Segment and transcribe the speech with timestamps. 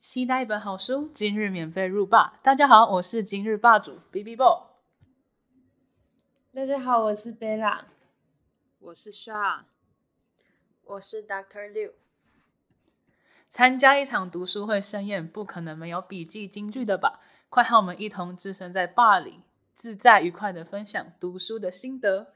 [0.00, 2.38] 期待一本好书，今日免费入霸。
[2.44, 4.46] 大家好，我是今日霸主 B B Boy。
[6.52, 7.86] 大家好，我是贝拉。
[8.78, 9.62] 我是 Sha，
[10.84, 11.90] 我是 Doctor Liu。
[13.50, 17.18] 参加一场读书会盛宴，不可能没有笔记金句的吧？
[17.48, 19.40] 快和我们一同置身在霸里，
[19.74, 22.32] 自在愉快的分享读书的心得。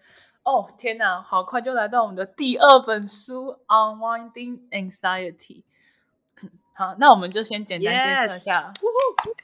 [0.48, 5.62] 哦，天哪，好快就来到我们的第二本书《Unwinding Anxiety》。
[6.72, 8.72] 好，那我们就先简单介绍一下。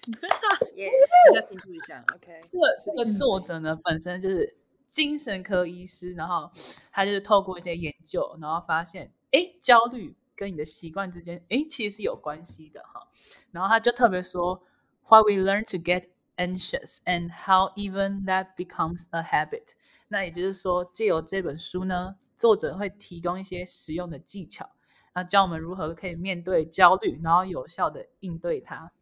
[0.76, 0.90] 耶，
[1.34, 2.40] 大家清楚一下，OK。
[2.50, 4.56] 这个这个作者呢，本身就是
[4.88, 6.50] 精神科医师，然后
[6.90, 13.09] 他就是透过一些研究，然后发现，哎，焦虑跟你的习惯之间，哎，其实是有关系的哈。
[13.50, 14.62] 然后他就特别说
[15.06, 19.73] ，Why we learn to get anxious and how even that becomes a habit。
[20.09, 24.70] 那也就是说，借由这本书呢，作者会提供一些实用的技巧，
[25.12, 28.93] 啊，教我们如何可以面对焦虑，然后有效的应对它。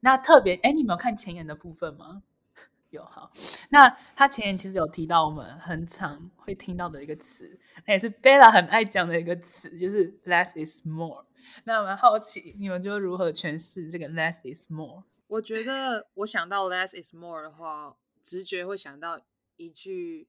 [0.00, 2.22] 那特别，哎，你们有看前言的部分吗？
[2.90, 3.32] 有好，
[3.70, 11.22] 那他前言其实有提到我们很常会听到的一个词，那也是 Bella 很爱讲的一个词，就是 less is more。
[11.64, 15.02] 那我们好奇，你们就如何诠释这个 less is more？
[15.26, 19.24] 我觉得我想到 less is more 的话，直觉会想到
[19.56, 20.28] 一句，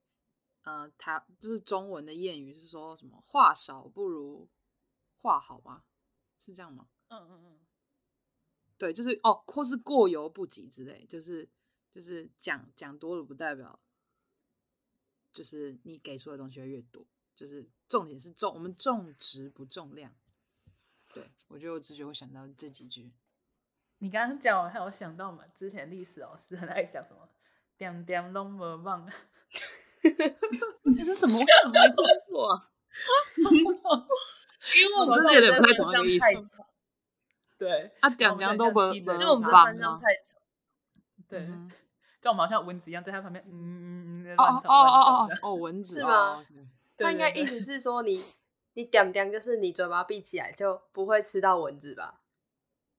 [0.63, 4.47] 呃，它就是中文的谚语，是说什么“话少不如
[5.21, 5.83] 话好”吗？
[6.39, 6.87] 是这样吗？
[7.09, 7.59] 嗯嗯嗯，
[8.77, 11.47] 对，就是哦，或是过犹不及之类，就是
[11.91, 13.79] 就是讲讲多了不代表，
[15.31, 20.15] 就是你给出的东西会越多，就是重点是重，我们重质不重量。
[21.13, 23.11] 对我觉得我直觉会想到这几句。
[23.99, 27.27] 你刚刚讲我，还有想到我们之前历史老师很爱讲什么
[27.77, 29.07] “点点拢无忘”，
[30.01, 31.39] 这是什么？
[31.39, 31.95] 我怎么没听
[32.33, 32.59] 过啊？
[34.75, 36.27] 因为我真的有点不太懂那个意思。
[37.57, 40.39] 对啊，点点都不就我们班上太吵。
[41.29, 41.71] 对，嗯
[42.21, 46.45] 就我们好像蚊子一样在他旁边，嗯嗯嗯，哦乱吵哦哦哦乱叫哦哦，蚊子是吗
[46.97, 48.23] 他应该意思是说你
[48.73, 52.21] 你点点就是你嘴巴闭起来就不会吃到蚊子吧？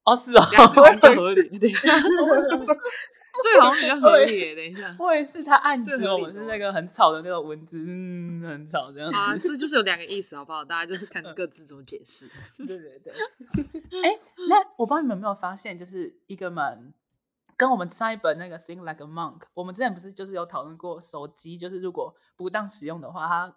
[0.07, 1.59] 哦，是哦，这好像比较合理。
[1.59, 1.91] 等一下，
[3.43, 4.55] 这个好像比较合理。
[4.55, 9.17] 等一下，我也是，他暗这指我们是那个很吵的那个蚊子，嗯，很吵这样子。
[9.17, 10.65] 啊，这就是有两个意思，好不好？
[10.65, 12.31] 大家就是看各自怎么解释。
[12.57, 13.13] 对对对。
[14.03, 14.19] 哎，
[14.49, 16.95] 那我不知道你们有没有发现，就是一个蛮
[17.57, 23.57] 跟我们上一本那个《thing Like a Monk》，我们之前不是就是有讨论过手机，就是如果不当使用的话，它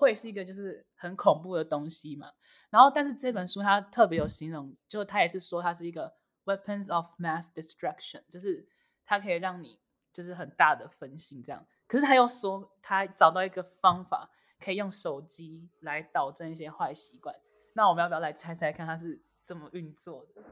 [0.00, 2.32] 会是一个就是很恐怖的东西嘛。
[2.70, 6.12] 然后，但是这本书它特别有形容，就它也是说它是一个
[6.44, 8.66] weapons of mass destruction，就是
[9.04, 9.78] 它可以让你
[10.12, 11.64] 就是很大的分心这样。
[11.86, 17.34] 可是他又说他找到一个方法，可以用手机来导正一些坏习惯。
[17.74, 20.42] 那我们要不要来猜猜看它是怎么运作的？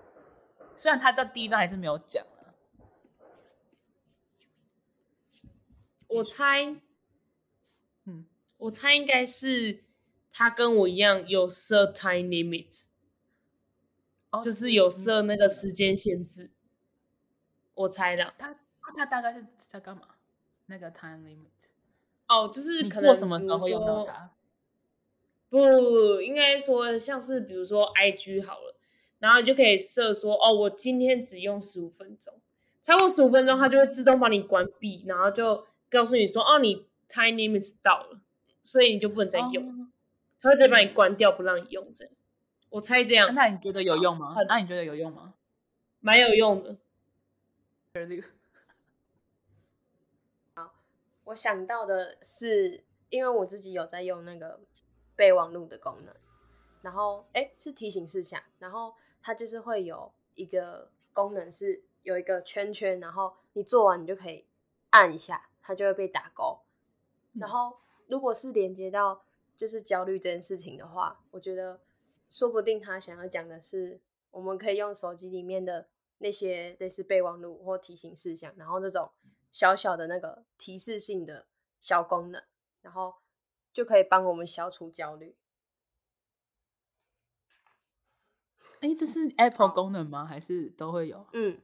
[0.76, 2.25] 虽然他在第一章还是没有讲。
[6.08, 6.75] 我猜，
[8.58, 9.82] 我猜应该是
[10.32, 12.84] 他跟我一样有设 time limit，
[14.30, 16.50] 哦就是有设那个时间限制。
[17.74, 18.54] 我猜的他
[18.96, 20.02] 他大概是在干嘛？
[20.66, 21.69] 那个 time limit，
[22.26, 24.30] 哦，就是你做可能比如什么时候会用到它？
[25.48, 28.76] 不，应该说像是比如说 IG 好了，
[29.19, 32.34] 然后你就可以设说哦，我今天只用十五分钟，
[32.82, 38.20] 超过十五分钟它就会自动帮你关闭，然后就告诉你说哦，你 time limit 到了，
[38.71, 39.89] 所以你就不能再用，哦
[40.43, 42.15] 它会直接把你关掉，不让你用这样。
[42.69, 44.37] 我猜这样那你觉得有用吗？
[44.47, 45.33] 那你觉得有用吗？
[46.01, 46.77] 蛮有用的。
[50.55, 50.75] 好
[51.25, 54.61] 我想到的是，因为我自己有在用那个
[55.17, 56.15] 备忘录的功能，
[56.83, 64.45] 然后哎是提醒事项，然后它就是会有一个功能是有一个圈圈，然后你做完你就可以
[64.91, 66.61] 按一下，它就会被打勾。
[67.33, 69.24] 然后如果是连接到
[69.56, 71.81] 就是焦虑这件事情的话，我觉得
[72.28, 74.00] 说不定他想要讲的是，
[74.31, 75.88] 我们可以用手机里面的
[76.19, 79.10] 那些类似备忘录或提醒事项，然后这种
[79.50, 81.46] 小小的那个提示性的
[81.81, 82.43] 小功能，
[82.82, 83.14] 然后
[83.72, 85.37] 就可以帮我们消除焦虑。
[88.81, 90.25] 哎，这是 Apple 功能吗？
[90.25, 91.26] 还是都会有？
[91.32, 91.61] 嗯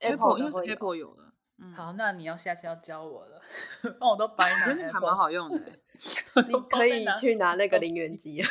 [0.00, 1.27] Apple 因为是 Apple 有的，
[1.58, 3.42] 嗯，好，那你要下次要教我了，
[3.98, 5.80] 帮我都白拿真的还蛮好用的欸。
[6.48, 8.40] 你可以去拿那个零元机。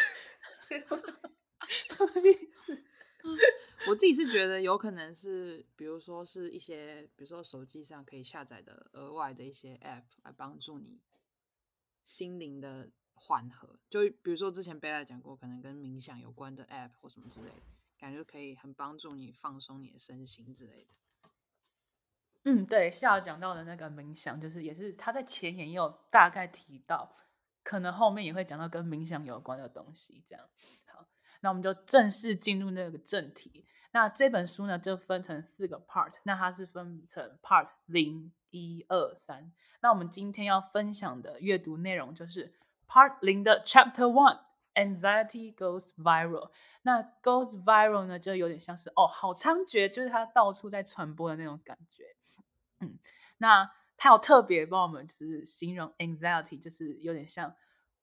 [3.88, 11.00] 我自己是觉得有可能是，比如说是一些，比如说手机上可以下载的额外的一些 App 来帮助你
[12.04, 13.80] 心灵的缓和。
[13.90, 17.62] 就比如说之前贝拉讲过，可能跟冥想有关的 App 或什么之类的，
[17.98, 20.94] 感觉可以很帮助你放松你的身心之类的。
[22.50, 27.14] 嗯，对，下讲到的那个冥想，就是也是他在前言也有大概提到，
[27.62, 30.24] 可能后面也会讲到跟冥想有关的东西。
[30.30, 30.46] 这样，
[30.86, 31.06] 好，
[31.42, 33.66] 那我们就正式进入那个正题。
[33.92, 39.52] 那这本书呢，就分成四个 part，那它是分成 part 零、一、二、三。
[39.82, 42.54] 那我们今天要分享的阅读内容就是
[42.88, 46.52] part 零的 chapter one，anxiety goes viral。
[46.84, 52.16] 那 goes viral 呢，就有点像是哦，好猖獗，就是它到处在传播的那种感觉。
[52.80, 53.00] 嗯，
[53.38, 57.56] 那他有特别帮我们就是形容 anxiety，就是有点像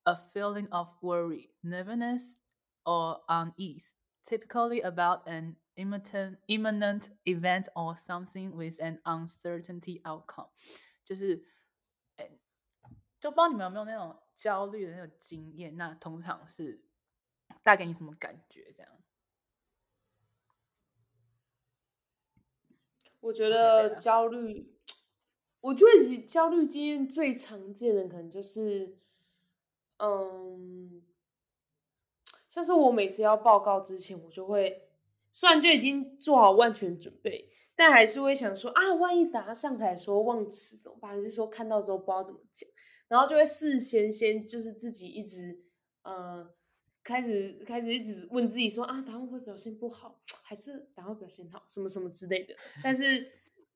[0.03, 2.35] a feeling of worry, nervousness
[2.83, 3.93] or unease,
[4.25, 10.49] typically about an imminent imminent event or something with an uncertainty outcome。
[11.05, 11.47] 就是，
[12.17, 12.31] 哎，
[13.21, 15.77] 就不知道你们有没有那种焦虑的那种经验？
[15.77, 16.85] 那通常是
[17.63, 18.73] 带给你什么感觉？
[18.77, 18.91] 这样？
[23.25, 24.71] 我觉得啊焦虑，
[25.63, 28.99] 我觉得焦虑经验最常见的可能就是，
[29.97, 31.03] 嗯，
[32.51, 34.89] 像是我每次要报告之前，我就会
[35.33, 41.13] 虽然就已经做好万全准备，但还是会想说啊，万一等下上台的时候忘词怎么办？
[41.13, 42.69] 还是说看到之后不知道怎么讲，
[43.09, 45.63] 然后就会事先先就是自己一直
[46.03, 46.47] 呃
[47.05, 52.57] 开始开始一直问自己说啊，答案会表现不好，还是答案会表现好，什么什么之类的。
[52.83, 53.31] 但是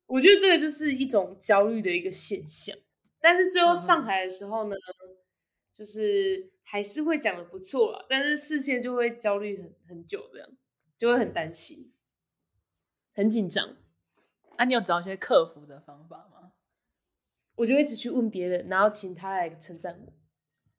[0.07, 2.75] 我觉得这个就是一种焦虑的一个现象。
[3.21, 4.75] 但是最后上嗯台的时候呢，
[5.73, 10.49] 就是还是会讲的不错了，但是视线就会焦虑很很久，这样
[10.97, 11.93] 就会很担心，
[13.13, 13.77] 很紧张。
[14.55, 16.53] 啊，你有找一些克服的方法吗？
[17.55, 20.13] 我就会一直去问别人，然后请他来称赞我。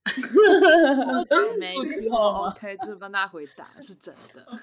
[1.59, 4.47] 没不错，OK，这帮大家回答是真的。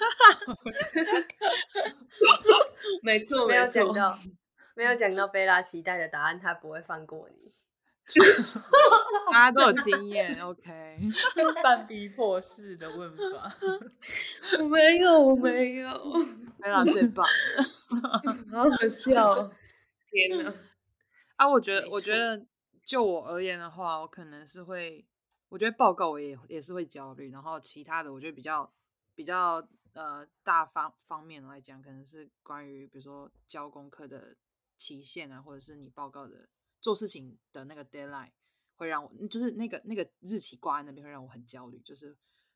[3.03, 3.65] 没错，没有。
[3.65, 4.17] 讲到，
[4.75, 7.47] 没有讲到贝拉期待的答案，他不会放过你。
[9.31, 10.97] 大家都有经验，OK。
[11.61, 13.53] 半逼迫式的问法。
[14.59, 15.91] 我没有，我没有，
[16.59, 17.63] 贝拉最棒了
[18.51, 19.51] 好好笑哦。
[20.09, 20.53] 天哪！
[21.35, 21.47] 啊！
[21.47, 22.41] 我觉得，我觉得
[22.83, 25.05] 就我而言的话，我可能是会，
[25.49, 28.71] 我觉得报告我也也是会焦虑，然后其他的我觉得比较
[29.15, 34.35] 比较呃大方方面来讲，可能是关于比如说交功课的
[34.75, 36.49] 期限啊，或者是你报告的
[36.81, 38.31] 做事情的那个 deadline，
[38.75, 42.15] 会让我就是那个那个日期挂在那边会让我很焦虑，就是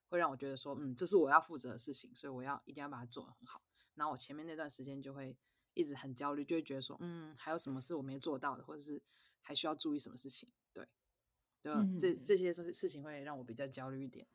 [0.10, 3.62] 会让我觉得说，嗯，这是我要负责的事情，所以我要一定要把它做得很好。
[3.96, 5.38] 然后我前面那段时间就会
[5.74, 9.02] 一直很焦虑，就会觉得说，嗯，还有什么事我没做到的，或者是
[9.42, 10.52] 还需要注意什么事情？
[10.74, 10.88] 对，
[11.62, 11.86] 对吧？
[12.00, 14.26] 这嗯这些事事情会让我比较焦虑一点。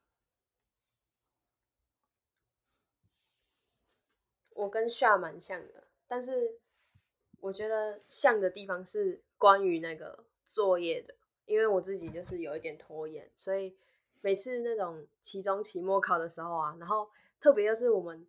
[4.51, 6.59] 我跟夏蛮像的，但是
[7.41, 11.15] 我觉得像的地方是关于那个作业的，
[11.45, 13.77] 因为我自己就是有一点拖延，所以
[14.23, 18.27] 每次那种期中、期末考的时候啊，然后特别就是我们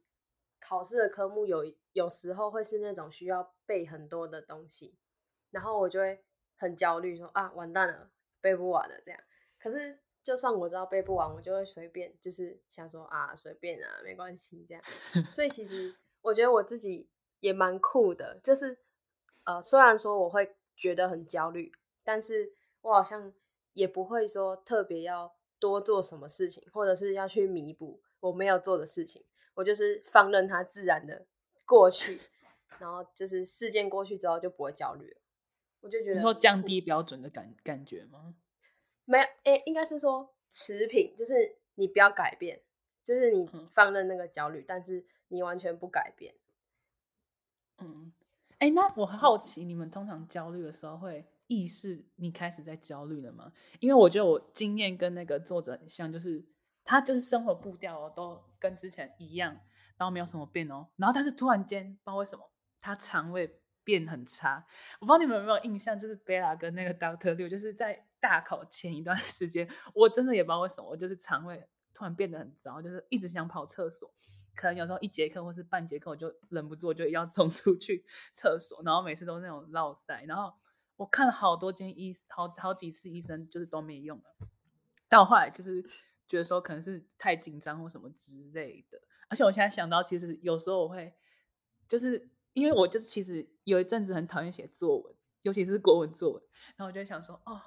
[0.60, 4.96] 考试的科目有有时候会是那种需要背很多的东西，
[5.52, 6.22] 然后我就会
[6.58, 8.12] 很焦虑说啊完蛋了，
[8.48, 9.20] 背不完了这样。
[9.60, 14.82] 可是就算我知道背不完，我就会随便就是想说啊随便啊没关系这样。
[15.30, 17.10] 所以其实我觉得我自己
[17.42, 18.78] 也蛮酷的，就是
[19.44, 21.74] 呃虽然说我会觉得很焦虑，
[22.06, 23.34] 但是我好像
[23.74, 29.26] 也不会说特别要多做什么事情，或者是要去弥补我没有做的事情。
[29.56, 31.26] 我就是放任它自然的
[31.66, 32.22] 过去，
[32.80, 35.18] 然后就是事件过去之后就不会焦虑了。
[35.82, 38.36] 我就觉得你说降低标准的感感觉吗？
[39.06, 42.62] 没有，诶、应该是说持平，就是你不要改变，
[43.04, 46.36] 就是你嗯放任那个焦虑，但是你完全不改变。
[47.78, 48.12] 嗯，
[48.58, 53.54] 哎，那我很好奇，你们通常焦虑的时候会意识你开始在焦虑了吗？
[53.80, 56.44] 因为我觉得我经验跟那个作者很像，就是
[56.84, 59.54] 他就是生活步调哦都跟之前一样，
[59.96, 64.66] 然后没有什么变哦，然后但是突然间不知道为什么他肠胃变很差，
[65.00, 74.14] 我不知道你们有没有印象，就是贝拉跟那个 Doctor 六，就是在大考前一段时间，我真的也不知道为什么，我就是肠胃突然变得很糟，就是一直想跑厕所。
[74.56, 78.04] 可能有时候一节课或是半节课，我就忍不住，就要冲出去
[78.36, 80.54] 厕所，然后每次都那种落塞，然后
[80.98, 84.48] 我看了好多间医，好好几次医生，就是都没用了。
[85.08, 85.82] 但我后来就是
[86.28, 89.00] 觉得说，可能是太紧张或什么之类的。
[89.30, 91.14] 而且我现在想到，其实有时候我会，
[91.88, 96.42] 就是因为我就是其实有一阵子很讨厌写作文，尤其是国文作文，
[96.76, 97.62] 然后我就想说，哦，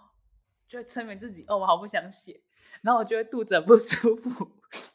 [0.67, 2.43] 就会催眠自己，哦，我好不想写，
[2.83, 4.29] 然后我就会肚子很不舒服，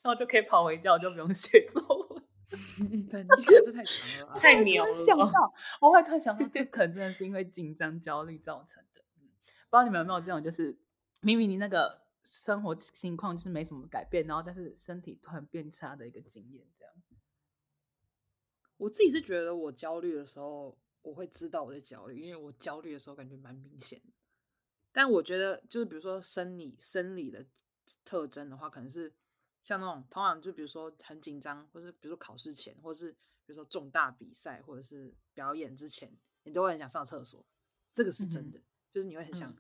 [0.04, 2.24] 然后就可以跑回家，我就不用写作文。
[3.10, 4.36] 对，你写的这太长了？
[4.38, 9.02] 太牛了想到，我会突然想到，这可能真的是因为紧张、焦虑造成的。
[9.22, 9.32] 嗯，
[9.70, 10.78] 不知道你们有没有这种，就是
[11.22, 16.94] 明明你那个生活情况就是没什么改变，然后但是身体突然变差的一个经验，这样。
[18.78, 24.14] 我自己是觉得我焦虑的时候，我会知道我在焦虑，因为我焦虑的时候感觉蛮明显的。
[24.92, 27.46] 但我觉得就是比如说生理生理的
[28.04, 29.14] 特征的话，可能是
[29.64, 33.12] 像那种通常就比如说很紧张，或是比如说考试前，或是
[33.46, 36.12] 比如说重大比赛或者是表演之前，
[36.44, 37.46] 你都会很想上厕所。
[37.94, 39.58] 这个是真的，就是你会很想，嗯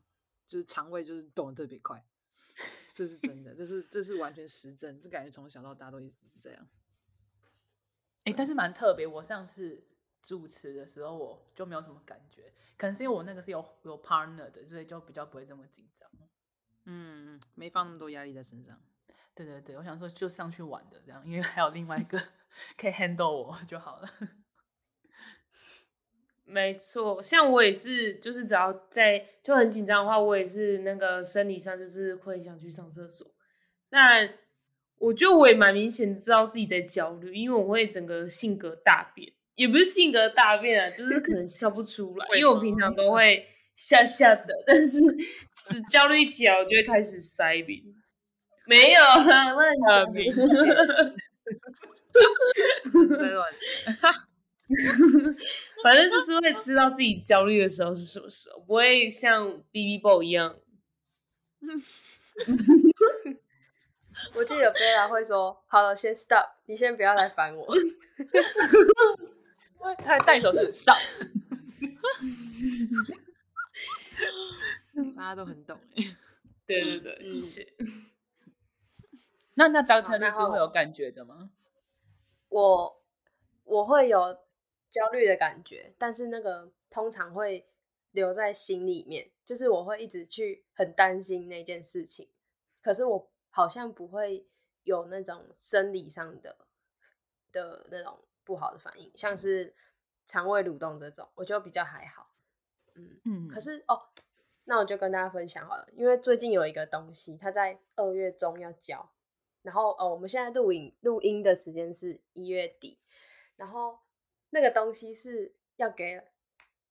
[0.47, 2.05] 就是肠胃就是动得特别快，
[2.93, 6.67] 这是真的，这是这是完全实证，就感觉从小到大都一直是这样。
[8.25, 9.07] 哎、但是蛮特别。
[9.07, 9.87] 我上次
[10.21, 16.09] 主持的时候，我就没有什么感觉，可能是因为我那个是有有 partner 的，所以就比较不会这么紧张。
[16.85, 18.79] 嗯，没放那么多压力在身上。
[19.33, 22.21] 对对对，我想说就上去玩的这样，因为还有另外一个
[22.77, 24.09] 可以 handle 我就好了。
[26.45, 33.27] 没错，像我也是，就是只要在就很紧张的话，我也是那个生理上就是会想去上厕所。
[33.89, 34.29] 那
[34.99, 44.99] 我觉得我也蛮明显的知道自己在焦虑，因为我会整个性格大变，也不是性格大变啊，就是可能笑不出来， 因为我平常都会笑笑的，但是
[45.53, 47.83] 只焦虑起来，我就会开始塞饼。
[48.67, 50.33] 没有啦，乱讲很明。
[55.83, 60.55] 反正就是会知道自己焦虑的时候是什么时候，不会像 B B Boy 一样。
[64.35, 67.67] 我记得贝拉会说：“好了，先 stop，你先不要来烦我。
[69.99, 70.97] 他的带手是 stop。
[75.15, 76.15] 大家都很懂哎。
[76.65, 77.73] 对对对，嗯谢谢。
[79.55, 81.51] 那那 Doctor 律然后师会有感觉的吗？
[82.49, 83.01] 我
[83.63, 84.39] 我会有
[84.89, 87.67] 焦虑的感觉，但是那个通常会
[88.11, 92.29] 留在心里面，就是我会一直去很担心那件事情，
[92.81, 94.45] 可是我好像不会
[94.83, 96.57] 有那种生理上的
[97.53, 99.73] 的那种不好的反应，像是
[100.25, 102.29] 肠胃蠕动这种，我就比较还好。
[102.95, 104.09] 嗯，嗯可是哦，
[104.65, 109.09] 那我就跟大家分享好了，因为最近有一个东西，它在二月中要交，
[109.61, 112.99] 然后哦，我们现在录影录音的时间是一月底，
[113.55, 114.01] 然后
[114.49, 116.21] 那个东西是要给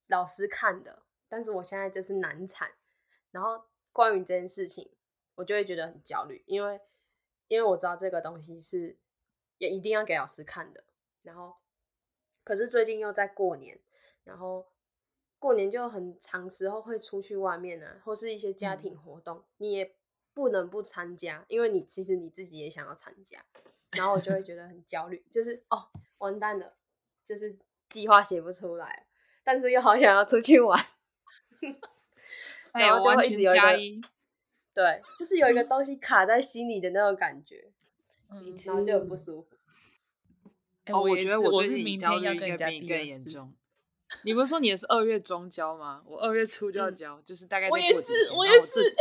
[0.07, 2.73] 老师看的，但是我现在就是难产，
[3.33, 4.91] 然后关于这件事情，
[5.37, 6.81] 我就会觉得很焦虑，因为
[7.49, 8.97] 因为我知道这个东西是
[9.59, 10.85] 也一定要给老师看的，
[11.23, 11.57] 然后
[12.43, 13.79] 可是最近又在过年，
[14.25, 14.67] 然后
[15.39, 19.95] 过年就很长时候会出去外面啊，或是一些家庭活动，你也
[20.33, 23.45] 不能不参加，因为你其实你自己也想要参加，
[23.93, 25.89] 然后我就会觉得很焦虑，就是哦
[26.19, 26.77] 完蛋了，
[27.25, 27.57] 就是
[27.89, 29.07] 计划写不出来，
[29.43, 30.83] 但是又好想要出去玩，
[32.73, 34.01] 哎然后就会一直有一个加一。
[34.75, 37.71] 对，就是有一个东西卡在心里的那种感觉，
[38.31, 39.57] 嗯然后就很不舒服。
[40.93, 42.89] 哦，我觉得我最是明近焦天要虑应该比你。
[42.89, 43.55] 更严重。
[44.23, 46.03] 你不是说你也是二月中交吗？
[46.07, 48.25] 我二月初就要嗯交，就是大概我也再过几天。
[48.25, 48.97] 是我也然后我这几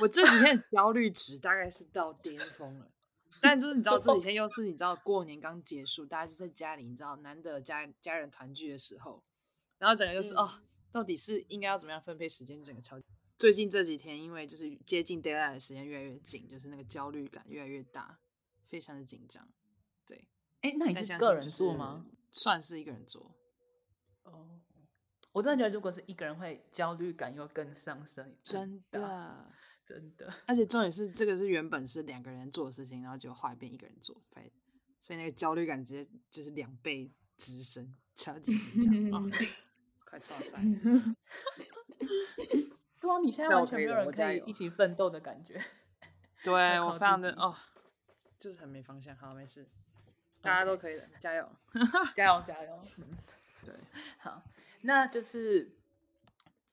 [0.00, 2.90] 我这几天的焦虑值大概是到巅峰了。
[3.40, 9.22] 但就是你知道这几天又是你知道过年刚结束，大家就在家里，你知道难得家家人团聚的时候，
[9.78, 10.50] 然后整个就是、嗯哦，
[10.90, 12.98] 到底是应该要怎么样分配时间，整个超。
[13.42, 18.16] 最近这几天，因为就是接近 deadline 的时间越来越近，就是那个焦虑感越来越大，
[18.68, 19.44] 非常的紧张。
[20.06, 20.28] 对，
[20.60, 22.06] 哎，那你但是个人做吗？？
[22.30, 23.34] 算是一个人做。
[24.22, 24.60] 哦，
[25.32, 29.52] 我真的觉得如果是一个人会焦虑感又更上升，真的，
[29.84, 30.32] 真的。
[30.46, 34.52] 而且重点是 这个是原本是两个人做的事情，然后结果后来变一个人做，发现
[35.00, 39.30] 所以那个焦虑感直接就是两倍直升，超级紧张 啊！
[40.06, 40.62] 快超赛！
[43.02, 45.60] 对啊，你现在完全没有人可以一起奋斗的感觉。
[46.44, 47.54] 对我非常的哦，
[48.38, 49.14] 就是很没方向。
[49.16, 49.68] 好，没事，
[50.40, 51.48] 大家都可以的， 加油！
[52.14, 52.78] 加油加 油！
[52.98, 53.06] 嗯
[53.64, 53.74] 对，
[54.18, 54.42] 好，
[54.82, 55.76] 那就是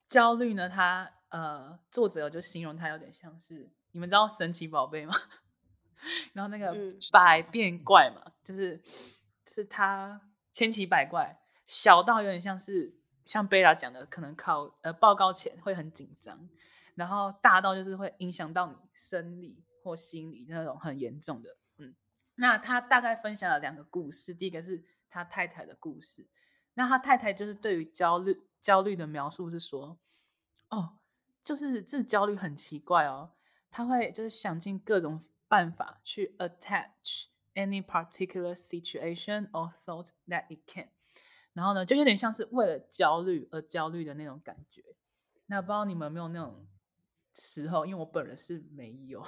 [0.07, 5.13] 焦虑呢，它呃，作者就形容它有点像是你们知道神奇宝贝吗？
[6.33, 8.77] 然后那个嗯百变怪嘛，就是
[9.45, 10.19] 就是它
[10.51, 12.95] 千奇百怪，小到有点像是
[13.29, 16.49] 像贝拉讲的，可能考呃报告前会很紧张，
[16.95, 21.55] 然后大到就是会影响到你生理或心理那种很严重的。
[21.77, 21.93] 嗯，
[22.33, 26.25] 那他大概分享了两个故事，第一个是他太太的故事。
[26.73, 29.99] 那他太太就是对于焦虑焦虑的描述是说，
[30.69, 30.97] 哦，
[31.43, 33.29] 就是这焦虑很奇怪哦，
[33.69, 40.89] 他会就是想尽各种办法去 attach any particular situation or thought that it can，
[41.53, 44.83] 然后呢，就有点像是为了焦虑而焦虑的那种感觉。
[45.47, 46.67] 那不知道你们有没有那种
[47.33, 47.85] 时候？
[47.85, 49.25] 因为我本人是没有，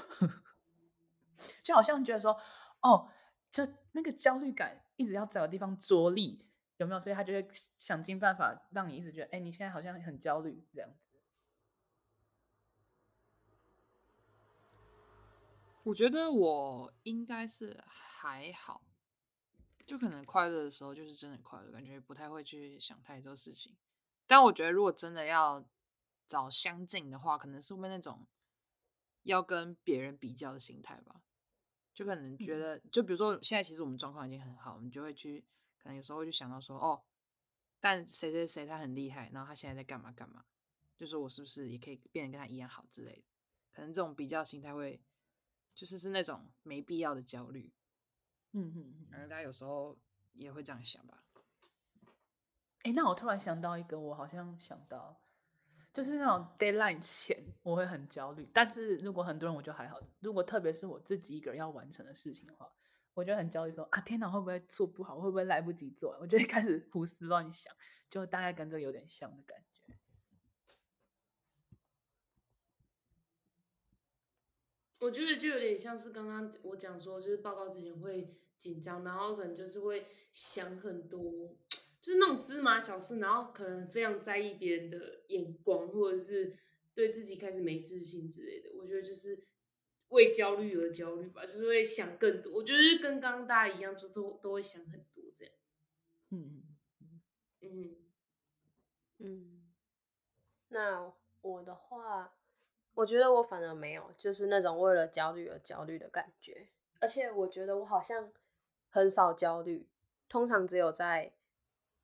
[1.63, 2.39] 就好像觉得说，
[2.81, 3.09] 哦，
[3.49, 6.45] 就那个焦虑感一直要找个地方着力，
[6.77, 6.99] 有没有？
[6.99, 11.11] 所以他就会想尽办法让你一直觉得，哎，你现在好像很焦虑这样子。
[15.83, 18.83] 我觉得我应该是还好，
[19.91, 23.75] 就可能快乐的时候就是真的快乐，感觉不太会去想太多事情。
[24.25, 25.67] 但我觉得如果真的要
[26.29, 28.25] 找相近的话，可能是会那种
[29.23, 31.23] 要跟别人比较的心态吧。
[31.93, 35.43] 就可能觉得，就比如说现在其实我们状况已经很好，我们就会去，
[35.77, 37.03] 可能有时候会去想到说，哦，
[37.81, 40.45] 但谁谁谁他很厉害，然后他现在在干嘛干嘛，
[40.95, 43.23] 就是我是不是也可以变得跟他一样好之类的。
[43.73, 45.01] 可能这种比较心态会。
[45.73, 47.71] 就是是那种没必要的焦虑，
[48.53, 49.97] 嗯嗯，大家有时候
[50.33, 51.23] 也会这样想吧。
[52.83, 55.21] 哎，那我突然想到一个，我好像想到，
[55.93, 59.99] 就是那种 deadline 前我会很焦虑，但是如果很多人我就还好。
[60.19, 62.67] 如果特别是我自己一个人要完成的事情的话，
[63.13, 66.17] 我就很焦虑，说啊天哪，会不会做不好，会不会来不及做？
[66.19, 67.71] 我就会开始胡思乱想，
[68.09, 69.70] 就大概跟这有点像的感觉。
[75.01, 81.57] 我觉得就有点像是刚刚我讲说，就是报告之前会紧张，然后可能就是会想很多，
[81.99, 86.55] 就是那种芝麻小事，然后可能非常在意别人的眼光，或者是
[86.93, 88.69] 对自己开始没自信之类的。
[88.77, 89.43] 我觉得就是
[90.09, 92.53] 为焦虑而焦虑吧，就是会想更多。
[92.53, 95.53] 我觉得跟刚刚大家一样，就都都会想很多这样。
[96.29, 96.61] 嗯
[97.01, 97.21] 嗯
[97.61, 97.95] 嗯
[99.17, 99.71] 嗯，
[100.67, 102.35] 那我的话。
[102.93, 106.67] 我觉得我反而没有，就是那种为了焦虑而焦虑的感觉。
[106.99, 108.31] 而且我觉得我好像
[108.89, 109.87] 很少焦虑，
[110.27, 111.33] 通常只有在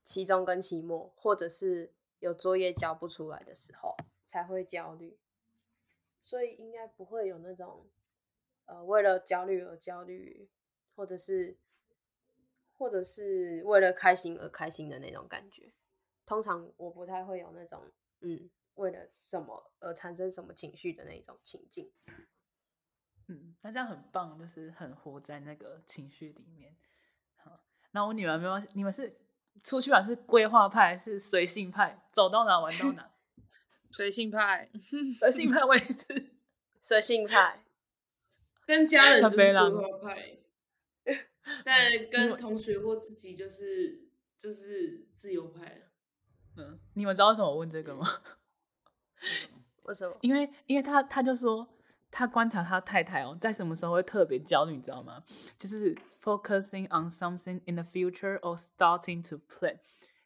[0.03, 3.95] 期中跟期末，或者是有作业交不出来的时候
[4.25, 5.17] 才会焦虑。
[6.19, 7.85] 所以应该不会有那种
[8.65, 10.49] 呃为了焦虑而焦虑，
[10.95, 11.57] 或者是
[12.77, 15.71] 或者是为了开心而开心的那种感觉。
[16.25, 17.83] 通常我不太会有那种
[18.21, 18.49] 嗯。
[18.77, 21.91] 为了什么而产生什么情绪的那种情境，
[23.27, 26.75] 嗯，那这样很棒，就是很活在那个情绪里面。
[27.35, 29.19] 好，那我女儿没有，你们是
[29.63, 33.11] 出去玩是规划派，是随性派，走到哪玩到哪？
[33.91, 34.69] 随性派，
[35.17, 36.31] 随性派我也是
[36.81, 37.63] 随性派，
[38.65, 40.37] 跟家人就是规划派，
[41.63, 45.89] 但跟同学或自己就是就是自由派
[46.57, 48.05] 嗯，你们知道为什么我问这个吗？
[49.83, 50.15] 为什么？
[50.21, 51.67] 因为因为他他就说
[52.11, 55.23] 他观察他太太哦，在什么时候会特别焦虑，你知道吗？
[55.57, 59.77] 就是 focusing on something in the future or starting to plan，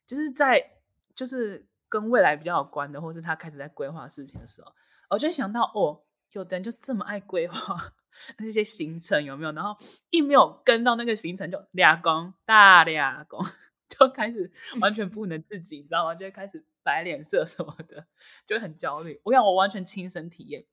[0.05, 0.71] 就是在
[1.15, 4.73] 就是跟未来比较有关的，或是他开始在规划事情的时候，
[5.09, 6.01] 我就想到哦，
[6.31, 7.93] 有的人就这么爱规划
[8.37, 9.51] 那些行程，有没有？
[9.51, 9.77] 然后
[10.09, 13.39] 一没有跟到那个行程，就俩工大俩工，
[13.87, 16.15] 就开始完全不能自己，你知道吗？
[16.15, 16.65] 就会开始。
[16.83, 18.07] 白脸色什么的，
[18.45, 19.19] 就很焦虑。
[19.23, 20.65] 我讲我完全亲身体验，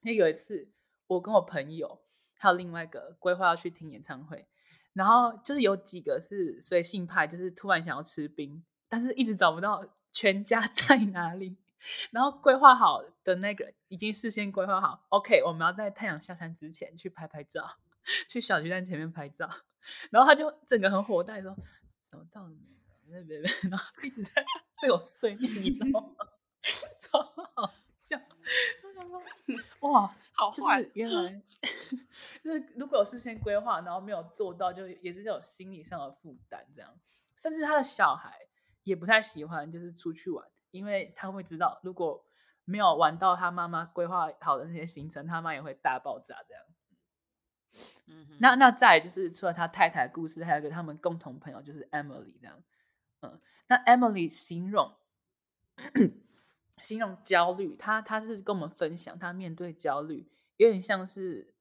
[0.00, 0.70] 因为有一次
[1.06, 2.02] 我跟我朋友
[2.38, 4.46] 还有另外一个规划要去听演唱会，
[4.92, 11.56] 然后就是有几个是随性派，就是突然想要吃冰，但是一直找不到全家 在哪里。
[12.12, 17.68] 然后规划好的那个已经事先规划好，OK，我们要在太阳下山之前去拍拍照，
[18.30, 19.50] 去小巨蛋前面拍照。
[20.10, 21.56] 然后他就整个很火大说
[22.00, 22.81] ：“找到了没？
[23.12, 24.44] 别别别！” 然后一直在。
[24.80, 26.26] 被我碎念，你知道吗？
[26.98, 27.22] 超
[27.54, 28.18] 好笑！
[29.78, 30.84] 哇，好坏！
[30.94, 31.40] 原来
[32.42, 36.66] 就是如果有事先规划，然后没有做到，就也是这种心理上的负担。
[36.74, 36.92] 这样，
[37.36, 38.36] 甚至他的小孩
[38.82, 42.26] 也不太喜欢，就是出去玩，因为他会知道，如果
[42.64, 46.42] 没有玩到他妈妈规划好的那些行程，他妈也会大爆炸。
[46.48, 46.64] 这样，
[48.08, 52.60] 嗯，那那再就是除了他太太的故事，还有一个他们共同朋友，就是 Emily 这样，
[53.22, 53.40] 嗯。
[53.68, 54.94] 那 Emily 形容
[56.78, 61.54] 形容焦虑，她她是跟我们分享，她面对焦虑有点像是，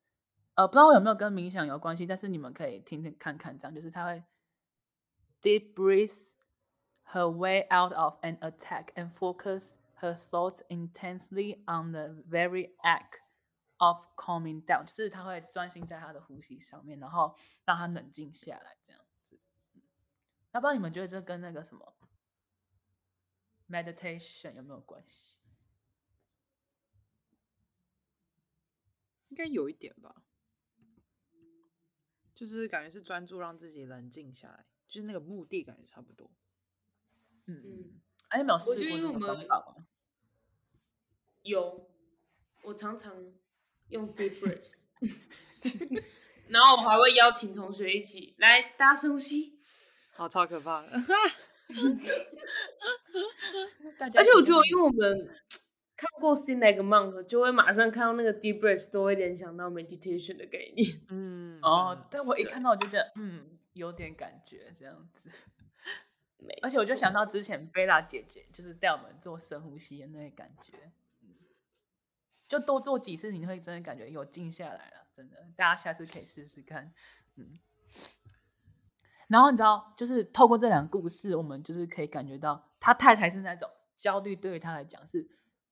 [0.56, 4.24] 呃，不知道有没有跟冥想有关系，但是你们可以听听看看，这样就是她会
[5.42, 6.34] deep breathe
[7.06, 13.20] her way out of an attack and focus her thoughts intensely on the very act
[13.78, 19.02] of calming down，就是她会专心在她的呼吸上面，然后让她冷静下来，这样
[20.52, 20.54] 子。
[20.54, 21.96] 那不知道你们觉得这跟那个什么
[23.70, 25.40] ？meditation 有没有关系？
[29.30, 30.24] 应该有一点吧，
[32.36, 36.30] 就是感觉是专注让自己冷静下来，就是那个目的感觉差不多。
[37.46, 39.88] 嗯，嗯，哎，你有没有试过这个因为我们方法吗？
[41.44, 41.90] 有，
[42.64, 43.34] 我常常
[43.88, 44.84] 用 deep breath，
[46.50, 49.61] 然后我还会邀请同学一起来，大家深呼吸。
[50.12, 50.90] 好，超可怕的。
[54.16, 55.30] 而且我觉得，因为我们
[55.96, 61.02] 看过《新来个 monk》，就会马上看到那个 deep breath，都会联想到 meditation 的概念。
[61.10, 65.30] 嗯，哦，但我一看到我就觉得，嗯，有点感觉这样子。
[66.62, 70.74] 而且我就想到之前贝拉姐姐就是带我们做深呼吸的那个感觉，
[71.22, 71.30] 嗯
[72.48, 76.94] 就多做几次，你会真的感觉有静下来了，真的，大家下次可以试试看，
[77.38, 77.60] 嗯。
[79.32, 85.26] 然后你知道，就是透过这两个故事，我们就是可以感觉到，他太太是那种焦虑对于他来讲是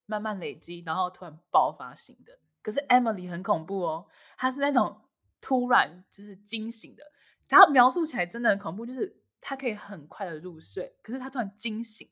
[0.06, 2.40] 慢慢累积，然后突然爆发型的。
[2.62, 5.02] 可是 Emily 很恐怖哦，她是那种
[5.42, 7.04] 突然就是惊醒的，
[7.50, 12.08] 她描述起来真的很恐怖，就是她可以很快的入睡，可是她突然惊醒，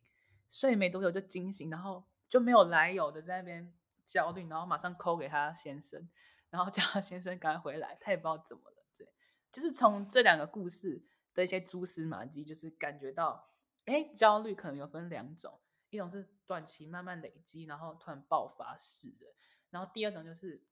[0.49, 3.73] 睡没多久就惊醒，然后就没有来由的在那边
[4.05, 6.10] 焦虑，然后马上扣给她先生，
[6.49, 9.07] 然后叫她先生赶快回来，她也不知道怎么了，对，
[9.49, 11.05] 就是从这两个故事
[11.38, 13.47] 的一些蛛丝马迹，就是感觉到，
[13.86, 19.28] 哎，焦虑可能有分两种，一种是短期慢慢累积，然后突然爆发式的，
[19.69, 20.65] 然后第二种就是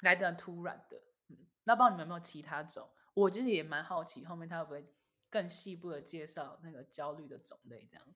[0.00, 2.86] 来的突然的，嗯，那不知道你们有没有其他种？
[3.14, 4.94] 我其实也蛮好奇，后面他会不会
[5.30, 8.06] 更细部的介绍那个焦虑的种类，这样。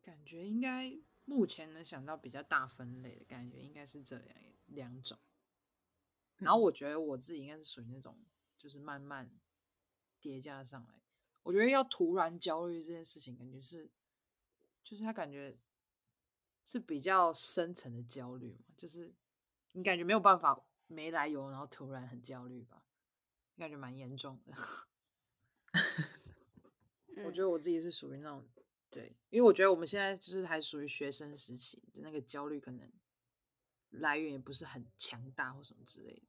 [0.00, 0.92] 感觉应该
[1.24, 5.18] 目前能想到比较大分类的感觉，应该是这两两种。
[6.36, 8.18] 然后我觉得我自己应该是属于那种，
[8.58, 9.30] 就是慢慢
[10.20, 10.94] 叠加上来。
[11.44, 13.90] 我觉得要突然焦虑这件事情，感觉是，
[14.82, 15.58] 就是他感觉
[16.64, 19.12] 是比较深层的焦虑嘛，就是
[19.72, 22.84] 你感觉没有办法没来由，然后突然很焦虑吧，
[23.56, 24.54] 感觉蛮严重的。
[27.24, 28.48] 我觉得我自己是属于那种，
[28.92, 32.92] 对，因为我觉得我们现在就是还属于学生时期，那个焦虑可能
[33.88, 36.22] 来源也不是很强大或什么之类的，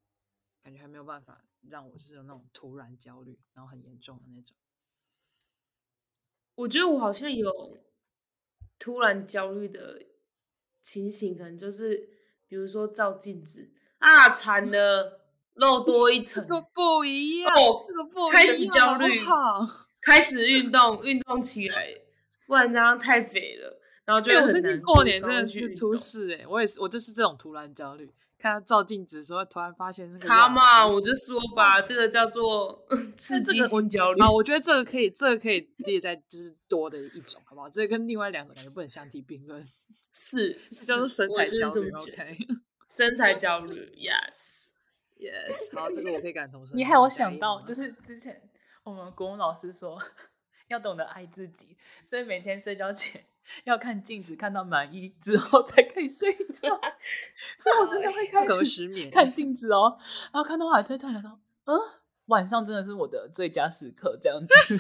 [0.63, 4.56] 感觉还没有办法让我就是有那种突然焦虑，然后很严重的那种。
[6.56, 7.84] 我觉得我好像有
[8.80, 10.02] 突然焦虑的
[10.82, 12.10] 情形，可能就是
[12.47, 22.03] 比如说照镜子啊，惨了，肉 多一层，不一样哦这个不开始一样开始焦虑好开始运动，运动起来，
[22.48, 34.22] 不然这样太肥了，然后就我最近过过年真的去是出事哎、我也是，我就是这种突然焦虑，看到照镜子的时候，突然发现那个卡样嘛，子我就说吧，这个叫做刺激性焦虑。
[34.22, 37.70] 啊，我觉得这个可以，这个可以列在就是多的一种，好不好？
[37.70, 39.64] 这个跟另外两种感觉不能相提并论，
[40.12, 41.90] 是，这叫做身材焦虑。
[41.92, 42.38] OK，
[42.90, 44.68] 身材焦虑，yes。
[45.24, 46.76] yes，好，这个我可以感同身受。
[46.76, 48.42] 你害我想到，就是之前
[48.84, 49.98] 我们国文老师说
[50.74, 53.24] 要懂得爱自己，所以每天睡觉前
[53.64, 56.70] 要看镜子，看到满意之后才可以睡觉。
[57.60, 59.10] 所以我真的会开 始。
[59.10, 59.98] 看镜子哦，
[60.34, 61.80] 然后看到后来推突然想到，嗯，
[62.26, 64.78] 晚上真的是我的最佳时刻，这样子。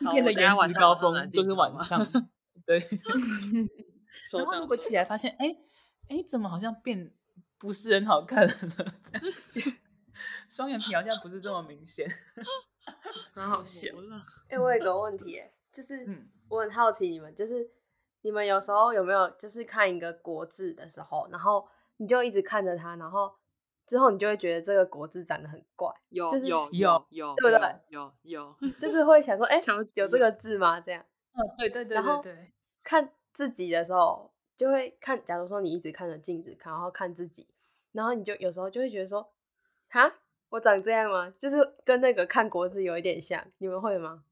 [0.00, 2.06] 一天的颜值高峰就是晚上，
[2.64, 2.78] 对。
[4.32, 5.54] 然后如果起来发现，哎
[6.08, 7.12] 哎，怎么好像变
[7.58, 8.94] 不是很好看了呢？
[9.04, 9.18] 这
[9.60, 9.76] 样，
[10.48, 12.08] 双眼皮好像不是这么明显。
[13.34, 13.94] 很好笑。
[13.96, 14.22] 了。
[14.48, 17.70] 哎、我有个问题、欸，就是嗯我很好奇你们，就是
[18.22, 21.66] 你们有时候有没有就是看一个国字的时候，然后
[21.98, 23.32] 你就一直看着它，然后
[23.86, 29.60] 之后你就会觉得这个国字长得很怪，就是有有有有，对不对有有，就 是会想说，哎、
[29.94, 30.80] 有这个字吗？
[30.80, 37.46] 这样嗯，对对对然后对对，看自己的时候，就会看，假如说你一直看着镜子看，然后看自己，
[37.92, 39.32] 然后你就有时候就会觉得说，
[39.88, 40.12] 哈，
[40.50, 41.32] 我长这样吗？
[41.38, 44.22] 就是跟那个看国字有一点像，你们会吗？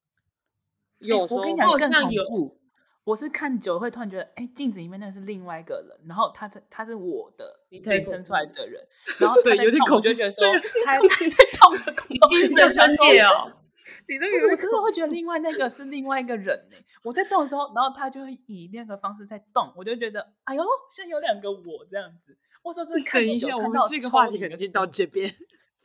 [1.00, 2.59] 哎有时候我跟你讲更像有恐怖。
[3.04, 8.87] 我是看久了会突然觉得，哎，镜子里面那是另外一个人，然后他是他是我的你可以生出来的人，
[9.18, 10.44] 然后对有点动我就恐觉得说
[10.85, 13.50] 他他在动的 精神分裂哦，
[14.09, 22.37] 你那个，我真的会觉得另外那个是另外一个人呢、我在动的时候，然后他就会以那个方式在动，我就觉得，哎呦，现在有两个我这样子。
[22.62, 25.33] 我说真的看等一下，我久看到们这个话题可能已经到这边，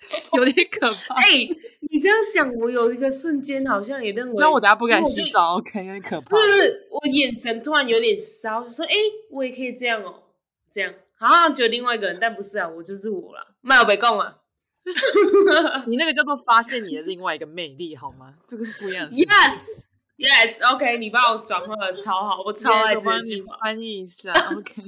[0.33, 1.15] 有点可怕。
[1.15, 1.47] 哎、
[1.89, 6.37] 你这样讲，我有一个瞬间好像也认为，知道我等下不敢洗澡，OK，有点可怕不。
[6.37, 8.93] 是，我眼神突然有点烧，就说：“哎、
[9.31, 10.23] 我也可以这样哦，
[10.71, 13.55] 这样好像觉得另外一个人，但不是啊，我就是我了。
[13.61, 14.37] 卖我被供啊，
[15.87, 18.33] 你那个叫做发现你的另外一个魅力，好吗？
[18.47, 19.15] 这个是不一样的。
[19.15, 19.85] Yes
[20.15, 23.57] Yes，OK，、你帮我转换的超好，我超爱我帮你这句话。
[23.61, 24.81] 翻译一下，OK。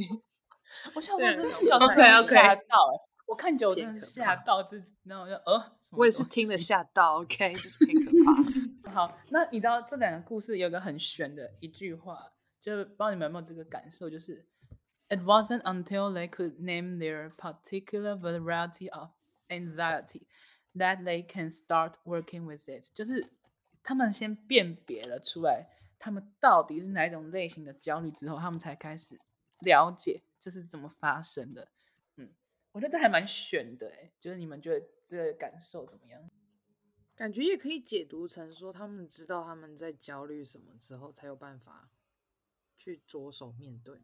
[0.96, 8.92] 我小时候对真的小时候 OK，OK 吓到哎、我看久我真的是吓到自己，然后我就呃，我也是听了吓到，OK， 就是挺可怕。
[8.92, 14.46] 好，那你知道这两个故事有一个很玄的一句话，就是不知道你们有没有这个感受，就是
[15.10, 19.10] It wasn't until they could name their particular variety of
[19.50, 20.28] anxiety
[20.76, 22.92] that they can start working with it。
[22.94, 23.32] 就是
[23.84, 25.68] 他们先辨别了出来，
[26.00, 29.20] 他们到底是哪一种类型的焦虑之后，他们才开始
[29.60, 31.68] 了解这是怎么发生的。
[32.76, 36.30] 嗯，我觉得这还蛮玄的哎，就是你们觉得这个感受怎么样？
[37.16, 41.90] 感觉也可以解读成说，他们知道他们在焦虑什么之后，才有办法
[42.78, 44.02] 去着手面对。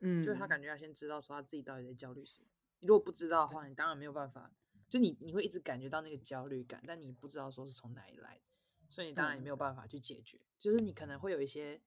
[0.00, 2.48] 嗯，就是他感觉要先知道说他自己到底在焦虑什么。
[2.80, 4.52] 你如果不知道的话，你当然没有办法，
[4.90, 8.42] 就你你会一直感觉到那个焦虑感，但你不知道说是从哪里来的，
[8.88, 10.38] 所以你当然也没有办法去解决。
[10.58, 11.80] 就是你可能会有一些，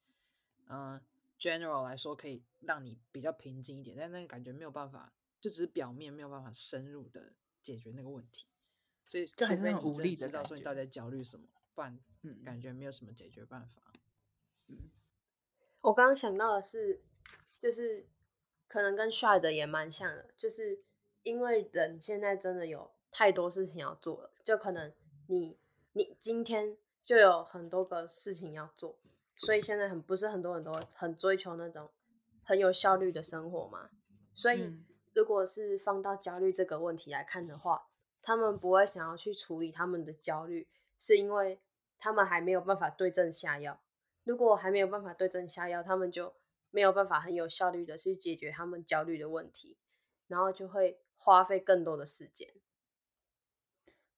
[0.68, 1.00] 嗯、
[1.38, 8.46] g e n e r a l 来说可以让你比较平静一点，但那个感觉没有办法，就只是表面没有办法深入的解决那个问题。
[9.06, 10.86] 所以，就还是除非你真很无力的知道说你到底在。
[10.86, 12.72] 焦虑什么，不然嗯感觉。
[12.72, 13.92] 没有什么解决办法。
[14.68, 14.90] 嗯。
[15.82, 17.02] 我刚刚想到的是，
[17.60, 18.08] 就是
[18.70, 20.82] 可能跟 shy 的也蛮像的，就是
[21.24, 24.94] 因为人现在真的有太多事情要做了，就可能
[25.28, 25.58] 你
[25.92, 28.98] 你今天就有很多个事情要做，
[29.36, 31.92] 所以现在很不是很多很多很追求那种
[32.44, 33.90] 很有效率的生活嘛，
[34.34, 37.88] 所以嗯如果是放到焦虑这个问题来看的话，
[38.22, 41.62] 他们不会想要去处理他们的焦虑，是因为
[42.00, 43.80] 他们还没有办法对症下药。
[44.24, 46.34] 如果还没有办法对症下药，他们就
[46.72, 49.78] 没有办法很有效率的去解决他们焦虑的问题，
[50.28, 52.54] 然后就会花费更多的时间。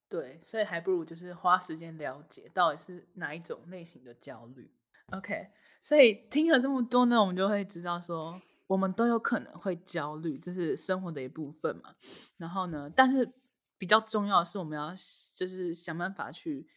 [0.07, 4.71] 对，所以还不如就是花时间了解到底是哪一种类型的焦虑。
[5.11, 5.49] OK，
[5.81, 11.95] 所以听了这么多呢，我们就会知道说，我们都有可能会焦虑，这是生活的一部分嘛。
[12.37, 13.31] 然后呢，但是
[13.77, 14.93] 比较重要的是，我们要
[15.35, 16.67] 就是想办法去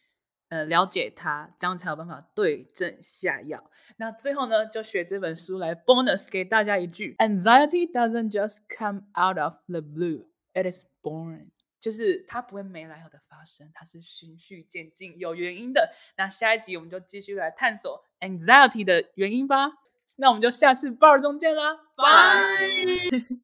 [0.49, 3.71] 呃了解它，这样才有办法对症下药。
[3.97, 11.49] 那最后呢，就学这本书来 bonus 给大家一句：Anxiety doesn't just come out of the blue; it is born.
[11.79, 15.93] 就是它不会没来由的发生，它是循序渐进、有原因的。
[16.17, 19.71] 那下一集我们就继续来探索 anxiety 的原因吧。
[20.19, 22.05] 那我们就下次报中见啦，拜。